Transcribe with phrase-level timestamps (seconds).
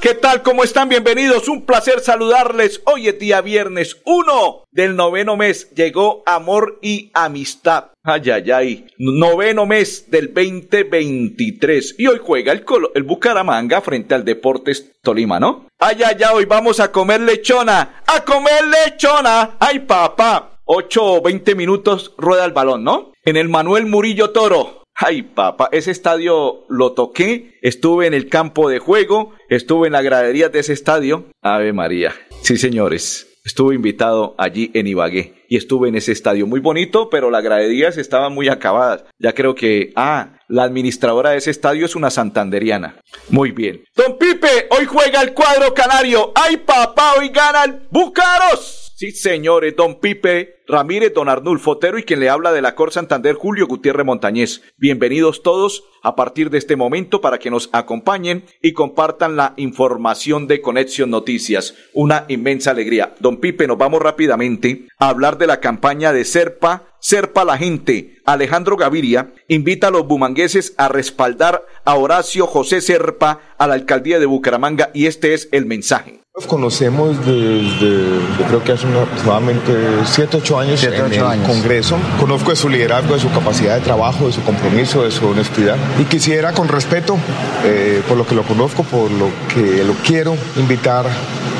[0.00, 0.42] ¿qué tal?
[0.42, 0.88] ¿Cómo están?
[0.88, 1.48] Bienvenidos.
[1.48, 2.80] Un placer saludarles.
[2.84, 5.70] Hoy es día viernes 1 del noveno mes.
[5.74, 7.86] Llegó amor y amistad.
[8.04, 8.86] Ay, ay, ay.
[8.98, 11.96] Noveno mes del 2023.
[11.98, 15.66] Y hoy juega el, el Bucaramanga frente al Deportes Tolima, ¿no?
[15.78, 16.34] Ay, ay, ay.
[16.34, 18.02] Hoy vamos a comer lechona.
[18.06, 19.56] ¡A comer lechona!
[19.58, 20.60] ¡Ay, papá!
[20.64, 23.12] 8 o 20 minutos rueda el balón, ¿no?
[23.24, 24.84] En el Manuel Murillo Toro.
[25.00, 30.02] Ay, papá, ese estadio lo toqué, estuve en el campo de juego, estuve en la
[30.02, 31.26] gradería de ese estadio.
[31.40, 32.12] Ave María.
[32.42, 37.30] Sí, señores, estuve invitado allí en Ibagué y estuve en ese estadio muy bonito, pero
[37.30, 39.04] las graderías estaban muy acabadas.
[39.20, 42.96] Ya creo que, ah, la administradora de ese estadio es una santanderiana.
[43.28, 43.84] Muy bien.
[43.94, 46.32] Don Pipe, hoy juega el cuadro canario.
[46.34, 47.12] ¡Ay, papá!
[47.20, 48.87] Hoy gana el Bucaros.
[48.98, 52.92] Sí, señores, don Pipe Ramírez, don Arnulfo Otero y quien le habla de la Cor
[52.92, 54.60] Santander, Julio Gutiérrez Montañez.
[54.76, 60.48] Bienvenidos todos a partir de este momento para que nos acompañen y compartan la información
[60.48, 61.76] de Conexión Noticias.
[61.94, 63.14] Una inmensa alegría.
[63.20, 68.16] Don Pipe, nos vamos rápidamente a hablar de la campaña de Serpa, Serpa la gente.
[68.24, 74.18] Alejandro Gaviria invita a los bumangueses a respaldar a Horacio José Serpa a la alcaldía
[74.18, 76.18] de Bucaramanga y este es el mensaje.
[76.46, 79.72] Conocemos desde, yo creo que hace aproximadamente
[80.04, 81.96] 7, 8 años en el Congreso.
[82.20, 85.76] Conozco de su liderazgo, de su capacidad de trabajo, de su compromiso, de su honestidad.
[85.98, 87.18] Y quisiera, con respeto,
[87.64, 91.06] eh, por lo que lo conozco, por lo que lo quiero, invitar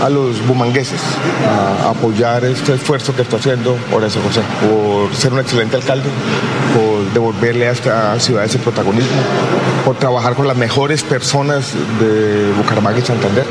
[0.03, 1.01] a los bumangueses
[1.47, 6.09] a apoyar este esfuerzo que está haciendo Horacio José, por ser un excelente alcalde,
[6.75, 9.21] por devolverle a esta ciudad ese protagonismo,
[9.85, 13.45] por trabajar con las mejores personas de Bucaramanga y Santander,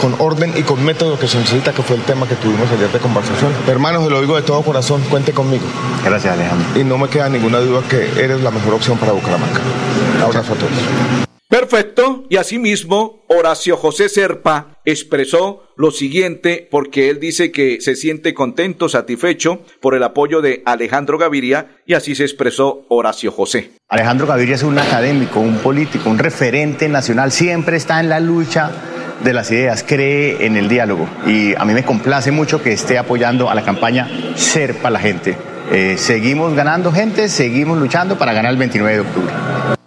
[0.00, 2.90] con orden y con método que se necesita, que fue el tema que tuvimos ayer
[2.90, 3.52] de conversación.
[3.66, 5.64] Hermanos, se lo digo de todo corazón, cuente conmigo.
[6.04, 6.80] Gracias, Alejandro.
[6.80, 9.60] Y no me queda ninguna duda que eres la mejor opción para Bucaramanga.
[10.22, 11.28] Abrazo a todos.
[11.48, 12.24] Perfecto.
[12.28, 18.88] Y asimismo, Horacio José Serpa expresó lo siguiente porque él dice que se siente contento,
[18.88, 23.70] satisfecho por el apoyo de Alejandro Gaviria y así se expresó Horacio José.
[23.88, 28.70] Alejandro Gaviria es un académico, un político, un referente nacional, siempre está en la lucha
[29.22, 32.98] de las ideas, cree en el diálogo y a mí me complace mucho que esté
[32.98, 35.36] apoyando a la campaña Serpa la gente.
[35.70, 39.77] Eh, seguimos ganando gente, seguimos luchando para ganar el 29 de octubre.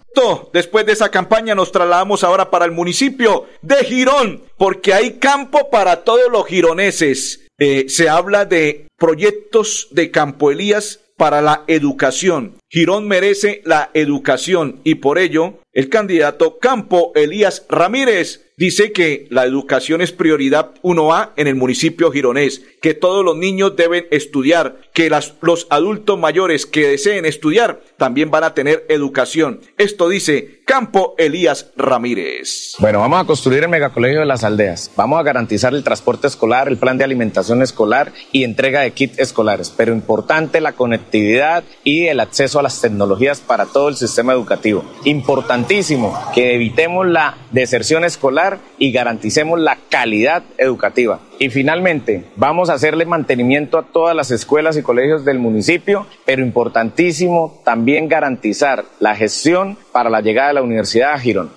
[0.52, 5.70] Después de esa campaña nos trasladamos ahora para el municipio de Girón, porque hay campo
[5.70, 7.46] para todos los gironeses.
[7.58, 12.56] Eh, se habla de proyectos de Campo Elías para la educación.
[12.68, 19.44] Girón merece la educación y por ello el candidato Campo Elías Ramírez dice que la
[19.44, 25.10] educación es prioridad 1A en el municipio gironés, que todos los niños deben estudiar, que
[25.10, 29.62] los adultos mayores que deseen estudiar también van a tener educación.
[29.78, 32.76] Esto dice Campo Elías Ramírez.
[32.78, 34.90] Bueno, vamos a construir el megacolegio de las aldeas.
[34.96, 39.18] Vamos a garantizar el transporte escolar, el plan de alimentación escolar y entrega de kits
[39.18, 39.68] escolares.
[39.68, 44.82] Pero importante la conectividad y el acceso a las tecnologías para todo el sistema educativo.
[45.04, 51.20] Importantísimo que evitemos la deserción escolar y garanticemos la calidad educativa.
[51.42, 56.40] Y finalmente, vamos a hacerle mantenimiento a todas las escuelas y colegios del municipio, pero
[56.40, 61.50] importantísimo también garantizar la gestión para la llegada de la Universidad a Girón.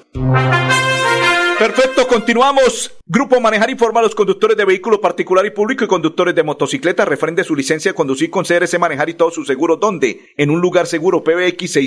[1.57, 2.91] Perfecto, continuamos.
[3.07, 7.05] Grupo Manejar informa a los conductores de vehículo particular y público y conductores de motocicleta
[7.05, 9.77] refrende su licencia de conducir con CRC Manejar y todo su seguro.
[9.77, 10.33] ¿Dónde?
[10.35, 11.77] En un lugar seguro, PBX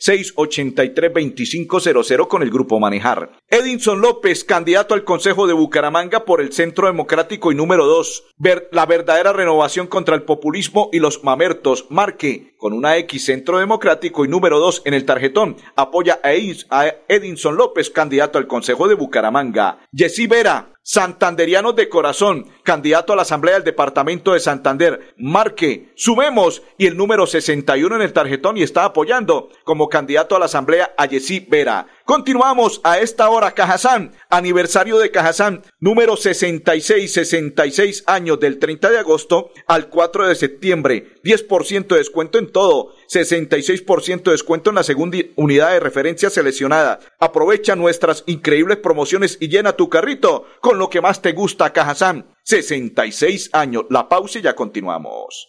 [0.00, 3.32] 607-683-2500 con el Grupo Manejar.
[3.50, 8.28] Edinson López, candidato al Consejo de Bucaramanga por el Centro Democrático y número 2.
[8.38, 11.84] Ver la verdadera renovación contra el populismo y los mamertos.
[11.90, 15.58] Marque con una X Centro Democrático y número 2 en el tarjetón.
[15.76, 18.53] Apoya a Edinson López, candidato al Consejo
[18.88, 19.78] de Bucaramanga.
[19.92, 25.14] Jessy Vera, Santanderianos de corazón, candidato a la Asamblea del Departamento de Santander.
[25.16, 30.38] Marque, sumemos y el número 61 en el tarjetón y está apoyando como candidato a
[30.38, 31.08] la Asamblea a
[31.48, 31.86] Vera.
[32.04, 38.98] Continuamos a esta hora, Cajazán, aniversario de Cajazán, número 66, 66 años del 30 de
[38.98, 41.14] agosto al 4 de septiembre.
[41.24, 47.00] 10% de descuento en todo, 66% de descuento en la segunda unidad de referencia seleccionada.
[47.18, 52.26] Aprovecha nuestras increíbles promociones y llena tu carrito con lo que más te gusta, Cajazán.
[52.42, 53.84] 66 años.
[53.90, 55.48] La pausa y ya continuamos.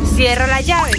[0.21, 0.91] Cierra la llave.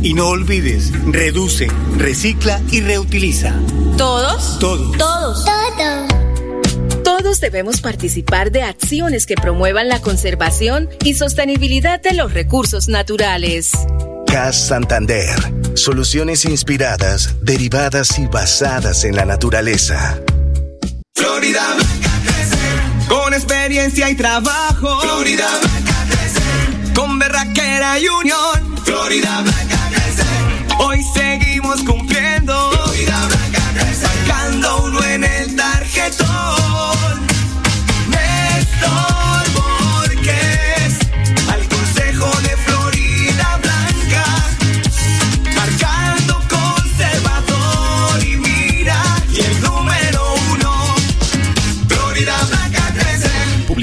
[0.00, 1.66] Y no olvides, reduce,
[1.96, 3.52] recicla y reutiliza.
[3.98, 4.60] ¿Todos?
[4.60, 4.96] Todos.
[4.96, 5.44] Todos.
[5.44, 7.02] Todos.
[7.02, 13.72] Todos debemos participar de acciones que promuevan la conservación y sostenibilidad de los recursos naturales.
[14.28, 15.36] CAS Santander.
[15.74, 20.20] Soluciones inspiradas, derivadas y basadas en la naturaleza.
[21.16, 23.08] Florida Blanca crece.
[23.08, 25.00] Con experiencia y trabajo.
[25.00, 25.85] Florida Blanca
[27.36, 28.76] berraquera y unión.
[28.84, 30.22] Florida Blanca crece.
[30.78, 32.70] Hoy seguimos cumpliendo.
[32.70, 34.06] Florida Blanca crece.
[34.06, 37.26] Marcando uno en el tarjetón.
[38.08, 39.25] Néstor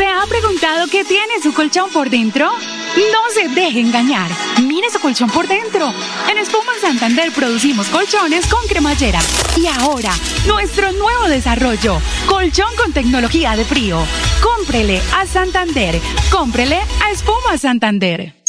[0.00, 2.50] ¿Se ha preguntado qué tiene su colchón por dentro?
[2.50, 4.30] No se deje engañar.
[4.62, 5.92] Mire su colchón por dentro.
[6.30, 9.20] En Espuma Santander producimos colchones con cremallera.
[9.58, 10.14] Y ahora,
[10.46, 14.02] nuestro nuevo desarrollo, colchón con tecnología de frío.
[14.42, 16.00] Cómprele a Santander.
[16.30, 18.39] Cómprele a Espuma Santander.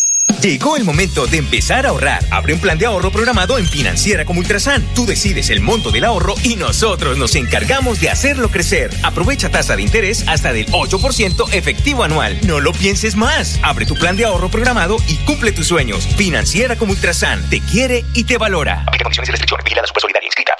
[0.41, 2.25] Llegó el momento de empezar a ahorrar.
[2.31, 4.83] Abre un plan de ahorro programado en Financiera como Ultrasan.
[4.95, 8.89] Tú decides el monto del ahorro y nosotros nos encargamos de hacerlo crecer.
[9.03, 12.39] Aprovecha tasa de interés hasta del 8% efectivo anual.
[12.47, 13.59] No lo pienses más.
[13.61, 16.07] Abre tu plan de ahorro programado y cumple tus sueños.
[16.17, 17.47] Financiera como Ultrasan.
[17.51, 18.83] Te quiere y te valora.
[18.87, 19.63] Aplica condiciones y restricciones.
[19.63, 20.25] Vigilada Super Solidaria.
[20.25, 20.55] Inscrita.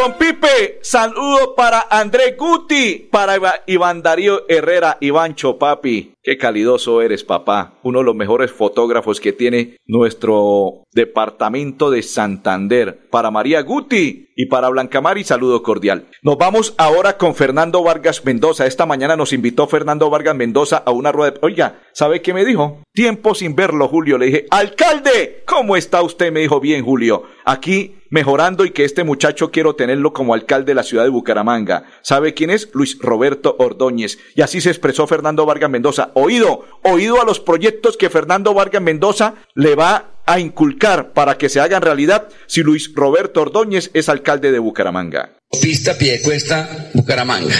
[0.00, 3.36] Don Pipe, saludo para André Guti, para
[3.66, 6.14] Iván Darío Herrera, Ivancho, papi.
[6.22, 7.78] Qué calidoso eres, papá.
[7.82, 13.08] Uno de los mejores fotógrafos que tiene nuestro departamento de Santander.
[13.10, 16.08] Para María Guti y para Blanca Mari, saludo cordial.
[16.22, 18.66] Nos vamos ahora con Fernando Vargas Mendoza.
[18.66, 21.38] Esta mañana nos invitó Fernando Vargas Mendoza a una rueda de...
[21.40, 22.82] Oiga, ¿sabe qué me dijo?
[22.92, 24.18] Tiempo sin verlo, Julio.
[24.18, 26.32] Le dije, alcalde, ¿cómo está usted?
[26.32, 27.24] Me dijo, bien, Julio.
[27.46, 31.84] Aquí mejorando y que este muchacho quiero tenerlo como alcalde de la ciudad de Bucaramanga.
[32.02, 32.68] ¿Sabe quién es?
[32.74, 34.18] Luis Roberto Ordóñez.
[34.34, 36.09] Y así se expresó Fernando Vargas Mendoza.
[36.14, 41.48] Oído, oído a los proyectos que Fernando Vargas Mendoza le va a inculcar para que
[41.48, 45.36] se hagan realidad si Luis Roberto Ordóñez es alcalde de Bucaramanga.
[45.52, 47.54] Autopista Piedecuesta, Bucaramanga.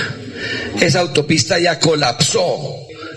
[0.81, 2.57] Esa autopista ya colapsó,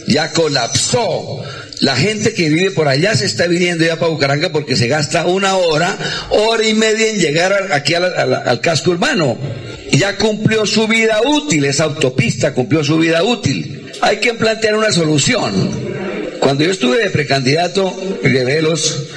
[0.08, 1.44] ya colapsó.
[1.82, 5.28] La gente que vive por allá se está viniendo ya para Bucaramanga porque se gasta
[5.28, 5.96] una hora,
[6.30, 9.38] hora y media en llegar aquí al casco urbano.
[9.94, 13.92] Ya cumplió su vida útil, esa autopista cumplió su vida útil.
[14.02, 15.54] Hay que plantear una solución.
[16.40, 19.08] Cuando yo estuve de precandidato, llevé los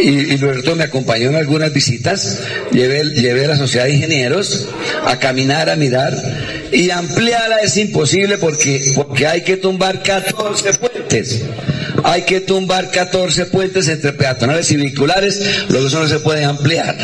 [0.00, 2.40] y, y Roberto me acompañó en algunas visitas,
[2.72, 4.68] llevé, a la sociedad de ingenieros
[5.04, 6.16] a caminar, a mirar,
[6.72, 11.42] y ampliarla es imposible porque, porque hay que tumbar 14 puentes.
[12.02, 16.96] Hay que tumbar 14 puentes entre peatonales y vehiculares, luego eso no se puede ampliar.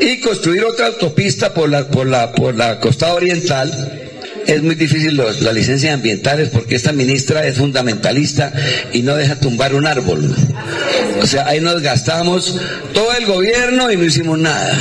[0.00, 4.00] Y construir otra autopista por la, por la, por la costa oriental,
[4.46, 8.52] es muy difícil las licencias ambientales porque esta ministra es fundamentalista
[8.92, 10.34] y no deja tumbar un árbol.
[11.20, 12.56] O sea, ahí nos gastamos
[12.92, 14.72] todo el gobierno y no hicimos nada.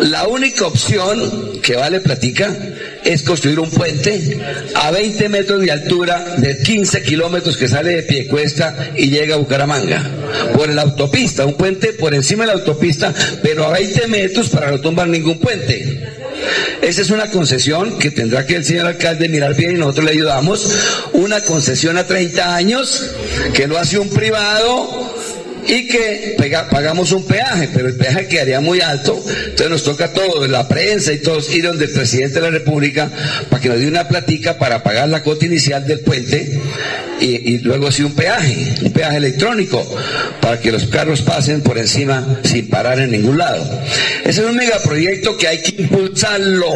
[0.00, 2.54] La única opción que vale platica
[3.04, 4.38] es construir un puente
[4.74, 9.38] a 20 metros de altura de 15 kilómetros que sale de Piecuesta y llega a
[9.38, 10.10] Bucaramanga.
[10.54, 14.70] Por la autopista, un puente por encima de la autopista, pero a 20 metros para
[14.70, 16.00] no tumbar ningún puente.
[16.82, 20.12] Esa es una concesión que tendrá que el señor alcalde mirar bien y nosotros le
[20.12, 20.70] ayudamos.
[21.12, 23.10] Una concesión a 30 años
[23.54, 25.03] que lo hace un privado
[25.66, 26.36] y que
[26.70, 30.68] pagamos un peaje, pero el peaje quedaría muy alto, entonces nos toca a todos, la
[30.68, 33.10] prensa y todos, ir donde el presidente de la República
[33.48, 36.60] para que nos dé una platica para pagar la cuota inicial del puente
[37.26, 39.84] y, luego sí un peaje, un peaje electrónico,
[40.40, 43.64] para que los carros pasen por encima sin parar en ningún lado.
[44.24, 46.72] Ese es un megaproyecto que hay que impulsarlo.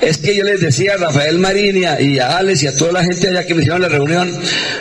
[0.00, 3.04] Es que yo les decía a Rafael Marinia y a Alex y a toda la
[3.04, 4.32] gente allá que me hicieron la reunión,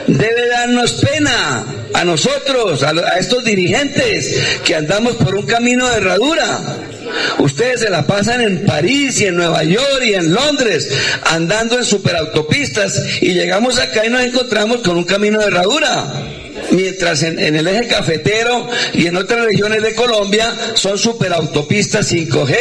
[0.07, 6.59] debe darnos pena a nosotros, a estos dirigentes que andamos por un camino de herradura.
[7.39, 10.89] Ustedes se la pasan en París y en Nueva York y en Londres
[11.25, 16.13] andando en superautopistas y llegamos acá y nos encontramos con un camino de herradura.
[16.71, 22.55] Mientras en, el eje cafetero y en otras regiones de Colombia son superautopistas 5G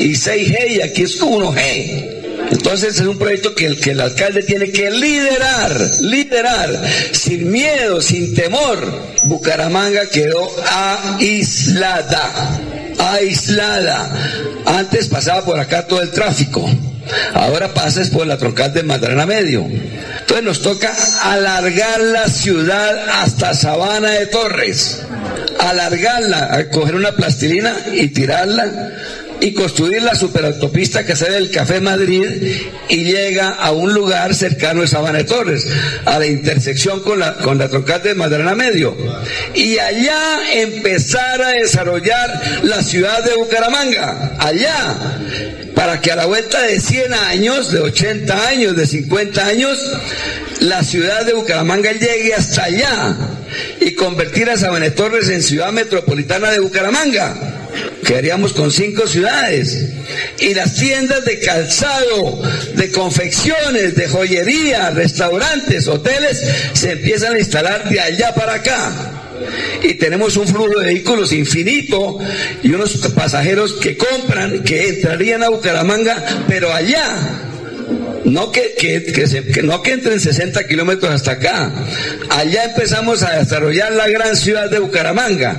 [0.00, 2.20] y 6G y aquí es 1G.
[2.50, 6.82] Entonces es un proyecto que el, que el alcalde tiene que liderar, liderar,
[7.12, 9.12] sin miedo, sin temor.
[9.24, 10.50] Bucaramanga quedó
[11.18, 12.71] aislada
[13.10, 14.10] aislada.
[14.66, 16.68] Antes pasaba por acá todo el tráfico.
[17.34, 19.64] Ahora pasas por la troncal de Magdalena Medio.
[19.64, 25.02] Entonces nos toca alargar la ciudad hasta Sabana de Torres.
[25.58, 28.92] Alargarla, coger una plastilina y tirarla
[29.42, 32.24] y construir la superautopista que sale del Café Madrid
[32.88, 35.66] y llega a un lugar cercano a Sabana de Torres,
[36.04, 38.96] a la intersección con la, con la troncal de Madrena Medio.
[39.52, 44.96] Y allá empezar a desarrollar la ciudad de Bucaramanga, allá,
[45.74, 49.76] para que a la vuelta de 100 años, de 80 años, de 50 años,
[50.60, 53.16] la ciudad de Bucaramanga llegue hasta allá
[53.80, 57.61] y convertir a Sabana de Torres en ciudad metropolitana de Bucaramanga
[58.04, 59.88] quedaríamos con cinco ciudades.
[60.38, 62.42] Y las tiendas de calzado,
[62.74, 66.42] de confecciones, de joyería, restaurantes, hoteles,
[66.72, 69.12] se empiezan a instalar de allá para acá.
[69.82, 72.18] Y tenemos un flujo de vehículos infinito
[72.62, 77.48] y unos pasajeros que compran, que entrarían a Bucaramanga, pero allá
[78.24, 81.72] no que, que, no que entren 60 kilómetros hasta acá.
[82.30, 85.56] Allá empezamos a desarrollar la gran ciudad de Bucaramanga.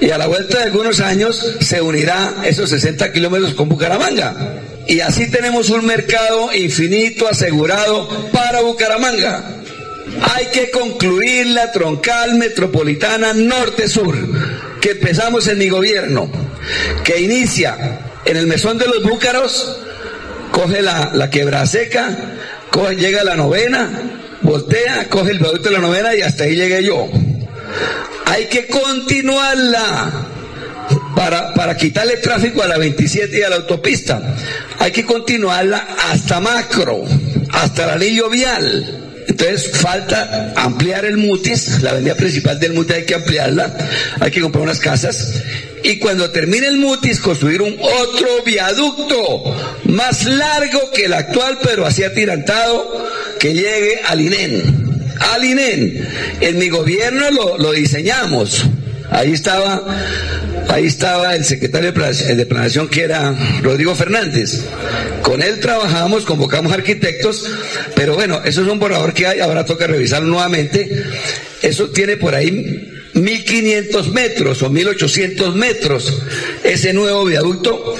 [0.00, 4.60] Y a la vuelta de algunos años se unirá esos 60 kilómetros con Bucaramanga.
[4.86, 9.58] Y así tenemos un mercado infinito asegurado para Bucaramanga.
[10.34, 14.16] Hay que concluir la troncal metropolitana norte-sur,
[14.80, 16.30] que empezamos en mi gobierno,
[17.04, 19.78] que inicia en el mesón de los búcaros,
[20.52, 22.08] coge la, la quebra seca,
[22.70, 23.90] coge, llega la novena,
[24.42, 27.08] voltea, coge el producto de la novena y hasta ahí llegué yo.
[28.26, 30.10] Hay que continuarla
[31.16, 34.36] para, para quitarle tráfico a la 27 y a la autopista.
[34.78, 37.02] Hay que continuarla hasta macro,
[37.50, 39.01] hasta el anillo vial.
[39.28, 43.76] Entonces falta ampliar el mutis, la avenida principal del mutis hay que ampliarla,
[44.20, 45.42] hay que comprar unas casas
[45.84, 49.44] y cuando termine el mutis construir un otro viaducto
[49.84, 53.06] más largo que el actual pero así atirantado
[53.38, 55.14] que llegue al INEN.
[55.32, 56.08] Al INEN.
[56.40, 58.64] En mi gobierno lo, lo diseñamos.
[59.10, 59.82] Ahí estaba
[60.68, 64.60] Ahí estaba el secretario de Planación que era Rodrigo Fernández.
[65.22, 67.46] Con él trabajamos, convocamos arquitectos,
[67.94, 71.04] pero bueno, eso es un borrador que hay, ahora toca revisarlo nuevamente.
[71.62, 76.22] Eso tiene por ahí 1500 metros o 1800 metros
[76.64, 77.96] ese nuevo viaducto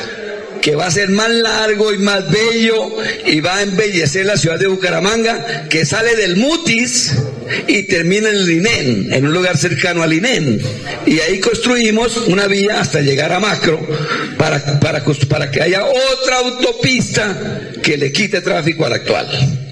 [0.62, 4.58] que va a ser más largo y más bello y va a embellecer la ciudad
[4.58, 7.12] de Bucaramanga, que sale del Mutis
[7.66, 10.60] y termina en el INEN, en un lugar cercano al INEN.
[11.06, 13.86] Y ahí construimos una vía hasta llegar a Macro
[14.36, 19.71] para, para, para que haya otra autopista que le quite tráfico al actual.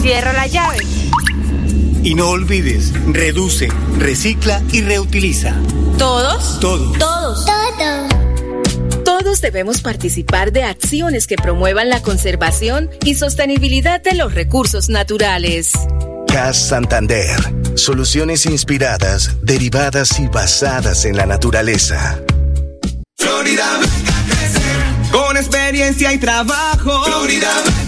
[0.00, 0.78] Cierra la llave.
[2.02, 5.54] Y no olvides, reduce, recicla y reutiliza.
[5.98, 6.60] ¿Todos?
[6.60, 6.98] Todos.
[6.98, 7.44] Todos.
[7.44, 9.04] Todos.
[9.04, 15.72] Todos debemos participar de acciones que promuevan la conservación y sostenibilidad de los recursos naturales.
[16.28, 17.36] CAS Santander.
[17.74, 22.20] Soluciones inspiradas, derivadas y basadas en la naturaleza.
[23.16, 25.10] Florida Blanca crecer.
[25.10, 27.04] Con experiencia y trabajo.
[27.04, 27.87] Florida Blanca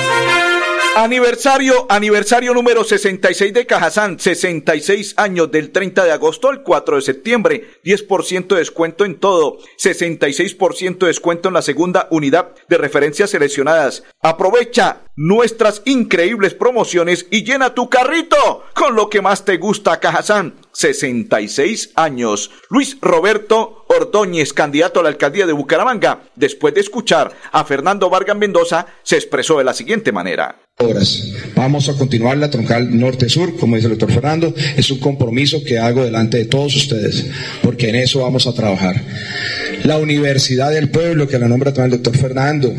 [0.93, 7.01] Aniversario, aniversario número 66 de Cajazán, 66 años del 30 de agosto al 4 de
[7.01, 13.29] septiembre, 10% de descuento en todo, 66% de descuento en la segunda unidad de referencias
[13.29, 14.03] seleccionadas.
[14.21, 20.55] Aprovecha nuestras increíbles promociones y llena tu carrito con lo que más te gusta Cajazán.
[20.73, 22.51] 66 años.
[22.69, 28.37] Luis Roberto Ordóñez, candidato a la alcaldía de Bucaramanga, después de escuchar a Fernando Vargas
[28.37, 30.59] Mendoza, se expresó de la siguiente manera.
[31.55, 35.77] Vamos a continuar la troncal norte-sur, como dice el doctor Fernando, es un compromiso que
[35.77, 37.25] hago delante de todos ustedes,
[37.61, 38.95] porque en eso vamos a trabajar.
[39.83, 42.73] La Universidad del Pueblo, que la nombra también el doctor Fernando,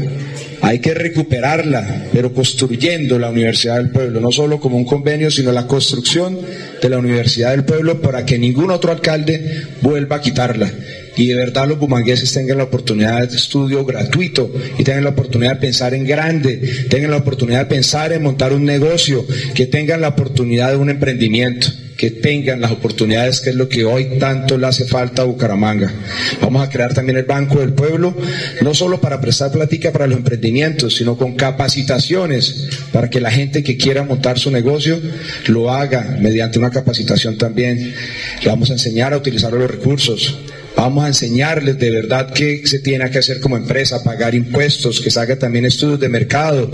[0.61, 5.51] hay que recuperarla, pero construyendo la Universidad del Pueblo, no solo como un convenio, sino
[5.51, 6.39] la construcción
[6.81, 10.71] de la Universidad del Pueblo para que ningún otro alcalde vuelva a quitarla.
[11.17, 15.55] Y de verdad los bumangueses tengan la oportunidad de estudio gratuito y tengan la oportunidad
[15.55, 20.01] de pensar en grande, tengan la oportunidad de pensar en montar un negocio, que tengan
[20.01, 24.59] la oportunidad de un emprendimiento que tengan las oportunidades que es lo que hoy tanto
[24.59, 25.93] le hace falta a Bucaramanga.
[26.41, 28.17] Vamos a crear también el Banco del Pueblo,
[28.61, 33.63] no solo para prestar plática para los emprendimientos, sino con capacitaciones para que la gente
[33.63, 35.01] que quiera montar su negocio
[35.47, 37.95] lo haga mediante una capacitación también.
[38.43, 40.39] Le vamos a enseñar a utilizar los recursos.
[40.77, 45.11] Vamos a enseñarles de verdad qué se tiene que hacer como empresa, pagar impuestos, que
[45.11, 46.71] se haga también estudios de mercado.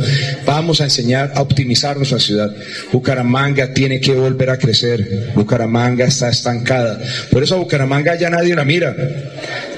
[0.47, 2.55] Vamos a enseñar a optimizar nuestra ciudad.
[2.93, 5.33] Bucaramanga tiene que volver a crecer.
[5.35, 7.01] Bucaramanga está estancada.
[7.31, 8.97] Por eso a Bucaramanga ya nadie la mira.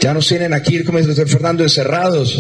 [0.01, 2.39] Ya nos tienen aquí, como dice Fernando, encerrados.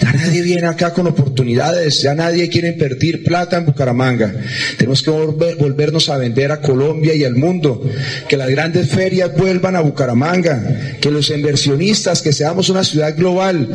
[0.00, 4.32] Ya nadie viene acá con oportunidades, ya nadie quiere invertir plata en Bucaramanga.
[4.76, 7.82] Tenemos que volver, volvernos a vender a Colombia y al mundo,
[8.28, 13.68] que las grandes ferias vuelvan a Bucaramanga, que los inversionistas, que seamos una ciudad global,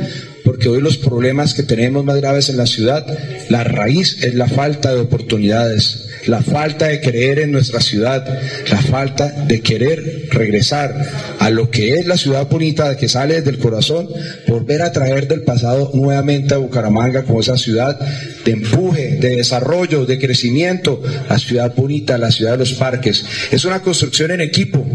[0.47, 3.05] porque hoy los problemas que tenemos más graves en la ciudad,
[3.49, 8.25] la raíz es la falta de oportunidades la falta de creer en nuestra ciudad,
[8.69, 10.95] la falta de querer regresar
[11.39, 14.07] a lo que es la ciudad bonita que sale desde el corazón,
[14.47, 17.99] volver a traer del pasado nuevamente a Bucaramanga como esa ciudad
[18.43, 23.25] de empuje, de desarrollo, de crecimiento, la ciudad bonita, la ciudad de los parques.
[23.51, 24.85] Es una construcción en equipo.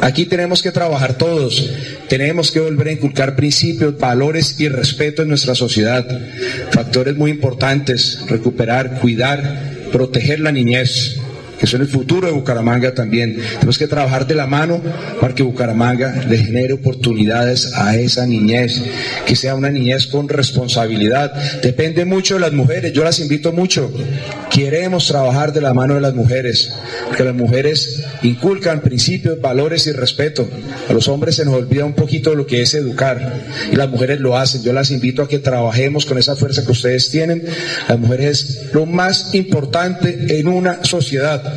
[0.00, 1.70] Aquí tenemos que trabajar todos.
[2.08, 6.06] Tenemos que volver a inculcar principios, valores y respeto en nuestra sociedad.
[6.70, 11.20] Factores muy importantes, recuperar, cuidar, proteger la niñez,
[11.64, 13.40] que son el futuro de Bucaramanga también.
[13.54, 14.82] Tenemos que trabajar de la mano
[15.18, 18.82] para que Bucaramanga le genere oportunidades a esa niñez,
[19.24, 21.32] que sea una niñez con responsabilidad.
[21.62, 23.90] Depende mucho de las mujeres, yo las invito mucho.
[24.50, 26.70] Queremos trabajar de la mano de las mujeres,
[27.06, 30.46] porque las mujeres inculcan principios, valores y respeto.
[30.90, 34.20] A los hombres se nos olvida un poquito lo que es educar y las mujeres
[34.20, 34.62] lo hacen.
[34.62, 37.42] Yo las invito a que trabajemos con esa fuerza que ustedes tienen.
[37.88, 41.53] Las mujeres es lo más importante en una sociedad.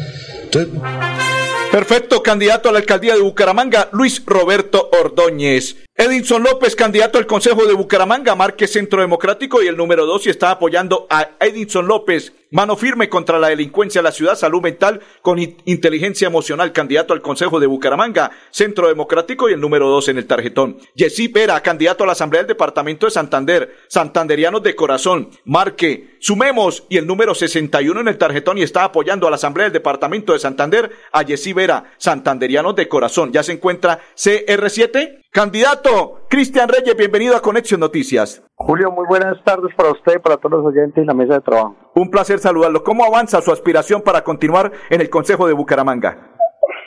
[1.71, 5.86] Perfecto, candidato a la alcaldía de Bucaramanga, Luis Roberto Ordóñez.
[5.99, 10.29] Edinson López, candidato al Consejo de Bucaramanga, Marque Centro Democrático y el número dos y
[10.29, 12.33] está apoyando a Edinson López.
[12.51, 17.21] Mano firme contra la delincuencia de la ciudad, salud mental con inteligencia emocional, candidato al
[17.21, 20.77] Consejo de Bucaramanga, Centro Democrático y el número dos en el tarjetón.
[20.95, 26.85] Jessy Pera, candidato a la Asamblea del Departamento de Santander, Santanderianos de Corazón, Marque, sumemos
[26.89, 30.31] y el número 61 en el tarjetón y está apoyando a la Asamblea del Departamento
[30.31, 33.33] de Santander, a Jessy Vera, Santanderianos de Corazón.
[33.33, 38.41] Ya se encuentra CR7, Candidato Cristian Reyes, bienvenido a Conexión Noticias.
[38.55, 41.75] Julio, muy buenas tardes para usted, para todos los oyentes y la mesa de trabajo.
[41.95, 42.83] Un placer saludarlo.
[42.83, 46.36] ¿Cómo avanza su aspiración para continuar en el Consejo de Bucaramanga?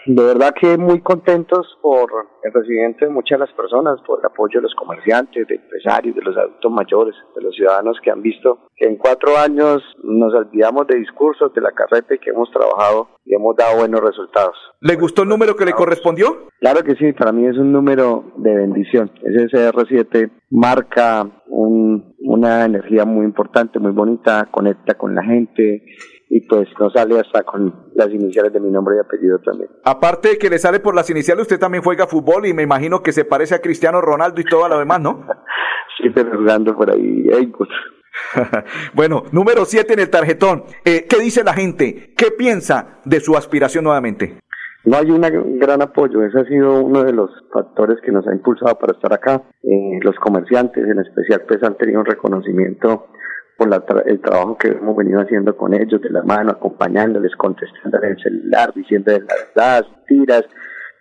[0.07, 2.11] De verdad que muy contentos por
[2.43, 6.17] el recibimiento de muchas de las personas, por el apoyo de los comerciantes, de empresarios,
[6.17, 10.33] de los adultos mayores, de los ciudadanos que han visto que en cuatro años nos
[10.35, 14.57] olvidamos de discursos, de la carreta y que hemos trabajado y hemos dado buenos resultados.
[14.81, 16.49] ¿Le gustó el número que le correspondió?
[16.61, 19.11] Claro que sí, para mí es un número de bendición.
[19.23, 25.85] Ese CR7 marca un, una energía muy importante, muy bonita, conecta con la gente,
[26.33, 29.69] y pues no sale hasta con las iniciales de mi nombre y apellido también.
[29.85, 33.03] Aparte de que le sale por las iniciales, usted también juega fútbol y me imagino
[33.03, 35.27] que se parece a Cristiano Ronaldo y todo lo demás, ¿no?
[35.99, 37.29] sí, pero jugando por ahí.
[37.59, 37.69] pues.
[38.95, 40.63] bueno, número 7 en el tarjetón.
[40.85, 42.15] Eh, ¿Qué dice la gente?
[42.17, 44.39] ¿Qué piensa de su aspiración nuevamente?
[44.85, 48.33] No hay un gran apoyo, ese ha sido uno de los factores que nos ha
[48.33, 49.43] impulsado para estar acá.
[49.63, 53.09] Eh, los comerciantes en especial pues han tenido un reconocimiento
[53.61, 58.13] por el trabajo que hemos venido haciendo con ellos, de la mano, acompañándoles, contestando en
[58.13, 60.45] el celular, diciendo las verdades, tiras.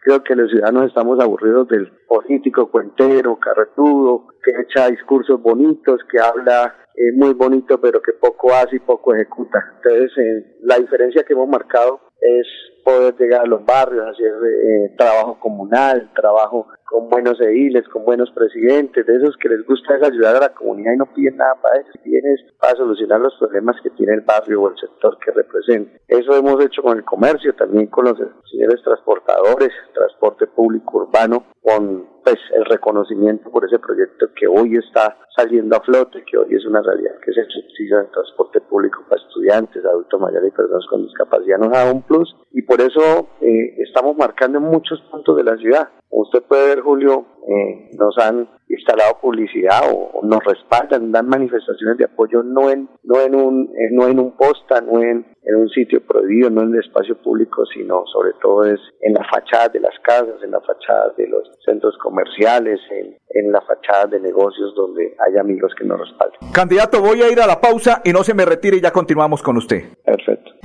[0.04, 6.20] Creo que los ciudadanos estamos aburridos del político cuentero, carretudo, que echa discursos bonitos, que
[6.20, 9.64] habla eh, muy bonito, pero que poco hace y poco ejecuta.
[9.78, 12.48] Entonces, eh, la diferencia que hemos marcado es
[12.84, 18.32] poder llegar a los barrios, hacer eh, trabajo comunal, trabajo con buenos ediles, con buenos
[18.32, 21.54] presidentes, de esos que les gusta es ayudar a la comunidad y no piden nada
[21.62, 22.24] para eso, piden
[22.60, 26.00] para solucionar los problemas que tiene el barrio o el sector que representa.
[26.08, 28.18] Eso hemos hecho con el comercio, también con los
[28.50, 35.18] señores transportadores, transporte público urbano, con pues el reconocimiento por ese proyecto que hoy está
[35.36, 39.04] saliendo a flote, que hoy es una realidad, que es el subsidio del transporte público
[39.08, 43.30] para estudiantes, adultos mayores y personas con discapacidad, nos da un plus y por eso
[43.42, 45.90] eh, estamos marcando en muchos puntos de la ciudad.
[46.12, 52.06] Usted puede ver, Julio, eh, nos han instalado publicidad o, nos respaldan, dan manifestaciones de
[52.06, 55.70] apoyo no en no en un eh, no en un posta, no en, en, un
[55.70, 59.80] sitio prohibido, no en el espacio público, sino sobre todo es en la fachada de
[59.80, 64.74] las casas, en la fachada de los centros comerciales, en, en la fachada de negocios
[64.76, 66.52] donde hay amigos que nos respaldan.
[66.54, 69.58] Candidato, voy a ir a la pausa y no se me retire ya continuamos con
[69.58, 69.84] usted.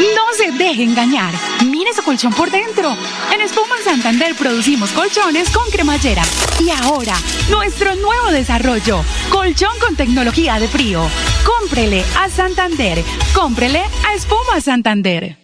[0.00, 1.32] No se deje engañar.
[1.66, 2.96] Mire su colchón por dentro.
[3.32, 6.22] En Espuma Santander producimos colchones con cremallera.
[6.60, 7.14] Y ahora,
[7.48, 11.08] nuestro nuevo desarrollo, colchón con tecnología de frío.
[11.44, 13.02] Cómprele a Santander.
[13.34, 15.43] Cómprele a Espuma Santander.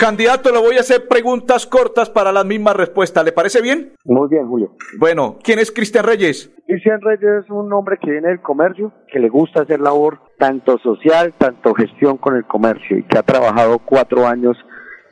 [0.00, 3.24] Candidato, le voy a hacer preguntas cortas para las mismas respuestas.
[3.24, 3.92] ¿Le parece bien?
[4.04, 4.72] Muy bien, Julio.
[4.98, 6.52] Bueno, ¿quién es Cristian Reyes?
[6.66, 10.78] Cristian Reyes es un hombre que viene del comercio, que le gusta hacer labor tanto
[10.78, 14.56] social, tanto gestión con el comercio y que ha trabajado cuatro años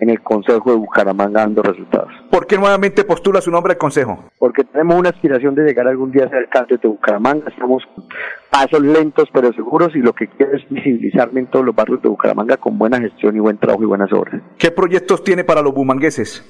[0.00, 2.12] en el Consejo de Bucaramanga dando resultados.
[2.30, 4.24] ¿Por qué nuevamente postula su nombre al Consejo?
[4.38, 7.48] Porque tenemos una aspiración de llegar algún día a ser alcalde de Bucaramanga.
[7.48, 7.82] Estamos
[8.50, 12.08] pasos lentos pero seguros y lo que quiero es visibilizarme en todos los barrios de
[12.08, 14.40] Bucaramanga con buena gestión y buen trabajo y buenas obras.
[14.58, 16.44] ¿Qué proyectos tiene para los bumangueses?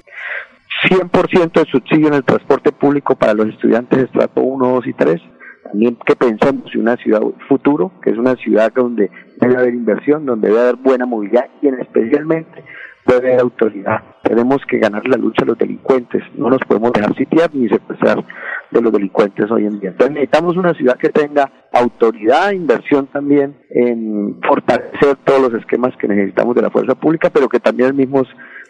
[0.88, 4.92] 100% de subsidio en el transporte público para los estudiantes de estrato 1, 2 y
[4.92, 5.22] 3.
[5.64, 10.26] También que pensemos en una ciudad futuro, que es una ciudad donde debe haber inversión,
[10.26, 12.64] donde debe haber buena movilidad y en especialmente
[13.06, 14.02] debe autoridad.
[14.22, 18.24] Tenemos que ganar la lucha a los delincuentes, no nos podemos dejar sitiar ni secuestrar
[18.70, 19.90] de los delincuentes hoy en día.
[19.90, 26.08] Entonces necesitamos una ciudad que tenga autoridad, inversión también en fortalecer todos los esquemas que
[26.08, 28.22] necesitamos de la fuerza pública, pero que también al mismo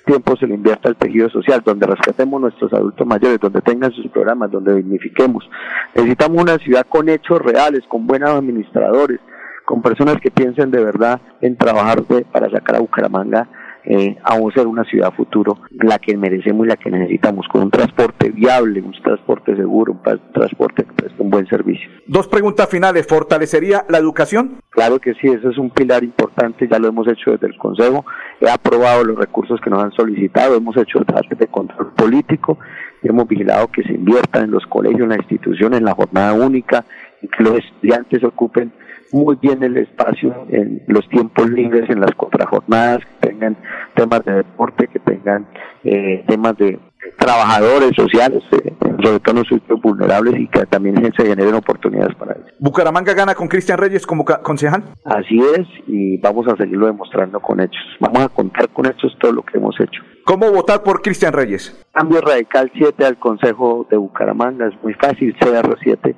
[0.05, 4.09] tiempo se le invierta al tejido social, donde rescatemos nuestros adultos mayores, donde tengan sus
[4.09, 5.49] programas, donde dignifiquemos.
[5.95, 9.21] Necesitamos una ciudad con hechos reales, con buenos administradores,
[9.65, 13.49] con personas que piensen de verdad en trabajar para sacar a Bucaramanga
[13.87, 17.71] eh, a ser una ciudad futuro, la que merecemos y la que necesitamos, con un
[17.71, 21.89] transporte viable, un transporte seguro, un transporte que preste un buen servicio.
[22.07, 23.07] Dos preguntas finales.
[23.07, 24.57] ¿Fortalecería la educación?
[24.71, 28.05] Claro que sí, eso es un pilar importante, ya lo hemos hecho desde el Consejo,
[28.41, 32.59] he aprobado los recursos que nos han solicitado, hemos hecho el trabajo de control político
[33.03, 36.33] y hemos vigilado que se invierta en los colegios, en las instituciones, en la jornada
[36.33, 36.85] única,
[37.23, 38.73] y que los estudiantes ocupen
[39.13, 43.01] muy bien el espacio en los tiempos libres, en las contrajornadas,
[43.35, 43.57] tengan
[43.95, 45.47] temas de deporte, que tengan
[45.85, 46.79] eh, temas de
[47.19, 52.33] trabajadores sociales, eh, sobre todo los sitios vulnerables y que también se generen oportunidades para
[52.33, 52.51] ellos.
[52.59, 54.85] ¿Bucaramanga gana con Cristian Reyes como concejal?
[55.05, 57.83] Así es, y vamos a seguirlo demostrando con hechos.
[58.01, 60.03] Vamos a contar con hechos todo lo que hemos hecho.
[60.25, 61.85] ¿Cómo votar por Cristian Reyes?
[61.93, 66.15] Cambio Radical 7 al Consejo de Bucaramanga, es muy fácil, CR7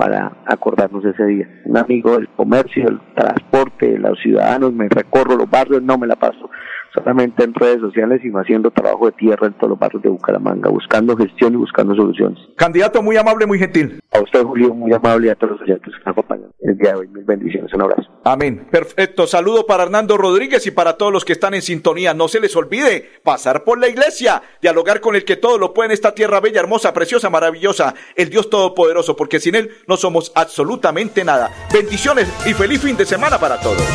[0.00, 1.46] para acordarnos ese día.
[1.66, 6.06] Un amigo del comercio, del transporte, de los ciudadanos, me recorro los barrios, no me
[6.06, 6.48] la paso
[6.92, 10.70] solamente en redes sociales, sino haciendo trabajo de tierra en todos los barrios de Bucaramanga,
[10.70, 12.38] buscando gestión y buscando soluciones.
[12.56, 14.00] Candidato muy amable, muy gentil.
[14.12, 16.92] A usted, Julio, muy amable y a todos los oyentes que nos acompañan el día
[16.92, 17.08] de hoy.
[17.08, 18.10] Mil bendiciones, un abrazo.
[18.24, 18.66] Amén.
[18.70, 19.26] Perfecto.
[19.26, 22.14] Saludo para Hernando Rodríguez y para todos los que están en sintonía.
[22.14, 25.88] No se les olvide pasar por la iglesia, dialogar con el que todo lo puede
[25.88, 30.32] en esta tierra bella, hermosa, preciosa, maravillosa, el Dios Todopoderoso, porque sin Él no somos
[30.34, 31.50] absolutamente nada.
[31.72, 33.86] Bendiciones y feliz fin de semana para todos.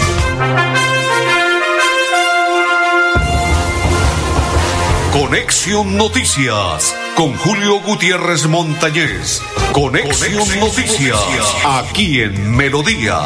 [5.16, 9.42] Conexión Noticias con Julio Gutiérrez Montañez.
[9.72, 11.18] Conexión, Noticias,
[11.64, 13.20] aquí en Melodía,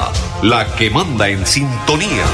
[0.44, 2.26] la que manda en sintonía.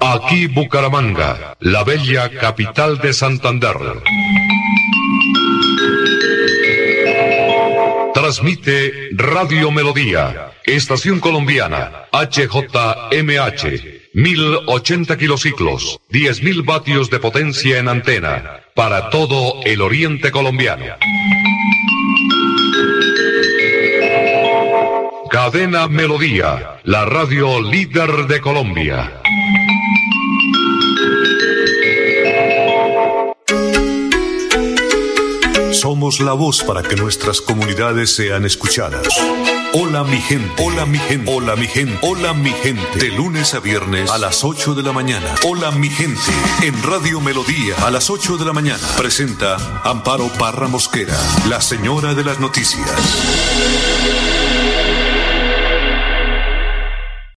[0.00, 3.76] Aquí Bucaramanga, la bella capital de Santander.
[8.14, 14.01] Transmite Radio Melodía, Estación Colombiana, HJMH.
[14.14, 20.84] 1080 kilociclos, 10.000 vatios de potencia en antena, para todo el oriente colombiano.
[25.30, 29.22] Cadena Melodía, la radio líder de Colombia.
[35.70, 39.08] Somos la voz para que nuestras comunidades sean escuchadas.
[39.74, 42.98] Hola mi gente, hola mi gente, hola mi gente, hola mi gente.
[42.98, 45.34] De lunes a viernes a las 8 de la mañana.
[45.44, 46.20] Hola mi gente.
[46.60, 48.86] En Radio Melodía a las 8 de la mañana.
[48.98, 51.16] Presenta Amparo Parra Mosquera,
[51.48, 52.86] la señora de las noticias.